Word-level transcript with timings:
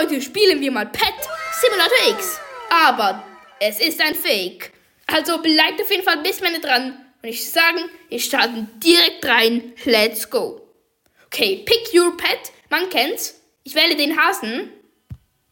Leute, 0.00 0.20
spielen 0.20 0.60
wir 0.60 0.72
mal 0.72 0.86
Pet 0.86 1.14
Simulator 1.60 2.18
X. 2.18 2.40
Aber 2.68 3.22
es 3.60 3.78
ist 3.78 4.00
ein 4.00 4.14
Fake. 4.16 4.72
Also 5.06 5.40
bleibt 5.40 5.80
auf 5.80 5.90
jeden 5.90 6.02
Fall 6.02 6.18
bis 6.18 6.40
Ende 6.40 6.58
dran. 6.58 6.98
Und 7.22 7.28
ich 7.28 7.48
sagen, 7.48 7.88
wir 8.08 8.18
starten 8.18 8.68
direkt 8.80 9.24
rein. 9.24 9.72
Let's 9.84 10.28
go. 10.28 10.68
Okay, 11.26 11.62
pick 11.64 11.94
your 11.94 12.16
pet. 12.16 12.52
Man 12.70 12.88
kennt's. 12.88 13.40
Ich 13.62 13.76
wähle 13.76 13.94
den 13.94 14.20
Hasen. 14.20 14.72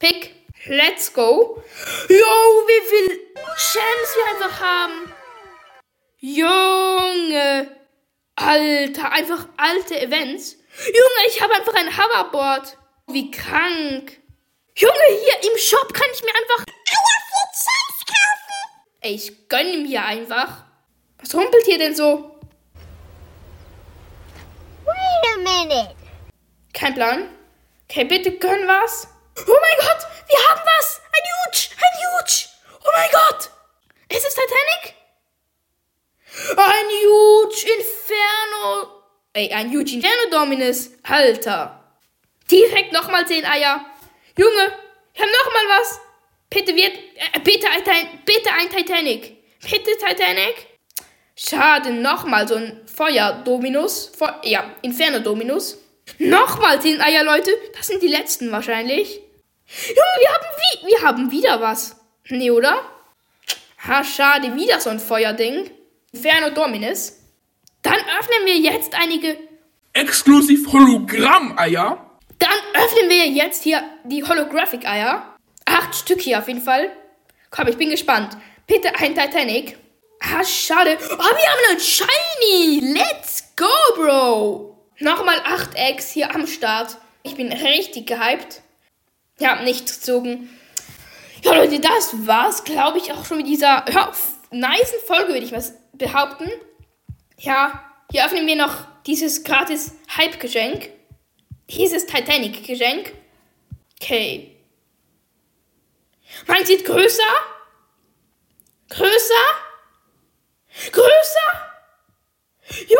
Pick. 0.01 0.35
Let's 0.67 1.13
go. 1.13 1.63
Yo, 2.09 2.17
wie 2.17 2.89
viel 2.89 3.21
Chance 3.57 4.17
wir 4.17 4.35
einfach 4.35 4.61
haben. 4.61 5.13
Junge. 6.19 7.77
Alter, 8.35 9.13
einfach 9.13 9.47
alte 9.57 10.01
Events. 10.01 10.57
Junge, 10.87 11.29
ich 11.29 11.41
habe 11.41 11.55
einfach 11.55 11.75
ein 11.75 11.97
Hoverboard. 11.97 12.77
Wie 13.07 13.31
krank. 13.31 14.21
Junge, 14.75 14.95
hier 15.25 15.50
im 15.50 15.59
Shop 15.59 15.93
kann 15.93 16.08
ich 16.12 16.22
mir 16.22 16.35
einfach 16.35 16.64
Eier 16.67 17.13
kaufen. 18.07 18.80
Ey, 19.00 19.14
ich 19.14 19.49
gönne 19.49 19.79
mir 19.79 20.04
einfach. 20.04 20.64
Was 21.18 21.35
rumpelt 21.35 21.64
hier 21.67 21.79
denn 21.79 21.94
so? 21.94 22.40
Wait 24.85 25.35
a 25.35 25.36
minute. 25.39 25.94
Kein 26.72 26.94
Plan. 26.94 27.29
Okay, 27.89 28.04
bitte 28.04 28.32
gönn 28.39 28.66
was. 28.66 29.08
Oh 29.36 29.58
mein 29.61 29.86
Gott, 29.86 30.07
wir 30.27 30.39
haben 30.49 30.61
was. 30.79 31.00
Ein 31.13 31.25
Huge, 31.32 31.68
ein 31.77 31.94
Huge. 32.00 32.48
Oh 32.84 32.91
mein 32.94 33.11
Gott. 33.11 33.50
Ist 34.08 34.27
es 34.27 34.34
Titanic? 34.34 34.94
Ein 36.56 36.86
Huge 37.05 37.66
Inferno. 37.77 39.02
Ey, 39.34 39.52
ein 39.52 39.70
Huge 39.70 39.92
Inferno 39.92 40.30
Dominus. 40.30 40.91
Alter. 41.02 41.94
Direkt 42.50 42.92
nochmal 42.92 43.27
10 43.27 43.44
Eier. 43.44 43.84
Junge, 44.36 44.72
wir 45.14 45.22
haben 45.22 45.33
nochmal 45.45 45.81
was. 45.81 46.00
Bitte 46.48 46.75
wird. 46.75 46.92
Äh, 46.95 47.41
bitte, 47.45 47.69
ein, 47.69 48.20
bitte 48.25 48.50
ein 48.52 48.69
Titanic. 48.70 49.36
Bitte 49.61 49.91
Titanic. 49.98 50.66
Schade, 51.36 51.92
nochmal 51.92 52.47
so 52.47 52.56
ein 52.56 52.80
Feuer-Dominus. 52.86 54.12
Fe 54.16 54.34
ja, 54.44 54.64
Inferno-Dominus. 54.83 55.78
Nochmal 56.19 56.80
10 56.80 57.00
Eier, 57.00 57.25
Leute. 57.25 57.50
Das 57.77 57.86
sind 57.86 58.03
die 58.03 58.08
letzten 58.08 58.53
wahrscheinlich. 58.53 59.20
Junge, 59.88 60.16
wir 60.20 60.28
haben, 60.30 60.47
wie 60.56 60.86
wir 60.86 61.03
haben 61.03 61.30
wieder 61.30 61.60
was. 61.60 61.97
Nee, 62.28 62.50
oder? 62.50 62.83
Ha, 63.86 64.05
schade, 64.05 64.55
wieder 64.55 64.80
so 64.80 64.91
ein 64.91 65.00
Feuerding. 65.00 65.70
Inferno 66.12 66.50
Dominus. 66.50 67.19
Dann 67.83 67.98
öffnen 68.19 68.47
wir 68.47 68.58
jetzt 68.58 68.94
einige. 68.94 69.36
Exklusiv 69.92 70.72
Hologramm-Eier. 70.72 72.11
Öffnen 72.84 73.08
wir 73.08 73.28
jetzt 73.28 73.62
hier 73.62 73.83
die 74.05 74.25
Holographic-Eier. 74.25 75.36
Acht 75.66 75.94
Stück 75.94 76.20
hier 76.20 76.38
auf 76.38 76.48
jeden 76.48 76.62
Fall. 76.62 76.91
Komm, 77.50 77.69
ich 77.69 77.77
bin 77.77 77.91
gespannt. 77.91 78.36
Bitte 78.66 78.88
ein 78.97 79.14
Titanic. 79.14 79.77
Ah, 80.20 80.42
schade. 80.42 80.98
Oh, 81.00 81.16
wir 81.16 81.19
haben 81.19 81.70
einen 81.70 81.80
Shiny. 81.80 82.94
Let's 82.94 83.53
go, 83.56 83.66
Bro. 83.94 84.78
Nochmal 84.98 85.41
8 85.44 85.77
Eggs 85.77 86.10
hier 86.10 86.34
am 86.34 86.47
Start. 86.47 86.97
Ich 87.22 87.36
bin 87.36 87.53
richtig 87.53 88.06
gehypt. 88.06 88.62
Ja, 89.38 89.62
nicht 89.62 89.86
gezogen. 89.86 90.50
Ja, 91.42 91.55
Leute, 91.55 91.78
das 91.78 92.27
war's, 92.27 92.64
glaube 92.64 92.98
ich, 92.98 93.12
auch 93.12 93.25
schon 93.25 93.36
mit 93.36 93.47
dieser 93.47 93.84
ja, 93.92 94.12
nice 94.50 94.94
Folge, 95.06 95.34
würde 95.34 95.47
ich 95.47 95.53
was 95.53 95.75
behaupten. 95.92 96.50
Ja, 97.38 97.84
hier 98.10 98.25
öffnen 98.25 98.47
wir 98.47 98.56
noch 98.56 98.75
dieses 99.06 99.44
gratis 99.44 99.92
Hype-Geschenk. 100.16 100.91
Dieses 101.73 102.05
Titanic-Geschenk. 102.05 103.15
Okay. 104.01 104.59
Man 106.47 106.67
sieht 106.67 106.84
größer. 106.84 107.33
Größer. 108.91 109.45
Größer. 110.93 111.73
Jo. 112.88 112.99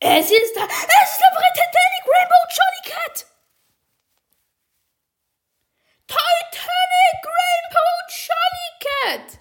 Es 0.00 0.30
ist 0.30 0.56
da. 0.56 0.64
Es 0.64 1.10
ist 1.10 1.20
der 1.20 1.32
Titanic 1.54 2.04
Rainbow 2.08 2.44
Jolly 2.56 2.82
Cat. 2.94 3.26
Titanic 6.06 7.20
Rainbow 7.36 7.92
Jolly 8.08 8.70
Cat. 8.80 9.38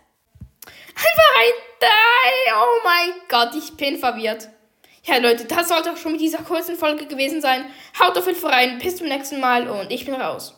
Einfach 0.96 1.32
ein 1.38 1.54
Teil. 1.80 2.54
Oh 2.56 2.82
mein 2.84 3.14
Gott, 3.30 3.56
ich 3.56 3.78
bin 3.78 3.98
verwirrt. 3.98 4.50
Ja, 5.08 5.18
Leute, 5.18 5.46
das 5.46 5.68
sollte 5.68 5.92
auch 5.92 5.98
schon 5.98 6.14
mit 6.14 6.22
dieser 6.22 6.40
kurzen 6.40 6.76
Folge 6.76 7.06
gewesen 7.06 7.40
sein. 7.40 7.66
Haut 8.00 8.18
auf 8.18 8.26
jeden 8.26 8.40
Fall 8.40 8.52
rein. 8.52 8.80
Bis 8.80 8.98
zum 8.98 9.08
nächsten 9.08 9.40
Mal 9.40 9.68
und 9.68 9.92
ich 9.92 10.04
bin 10.04 10.16
raus. 10.16 10.56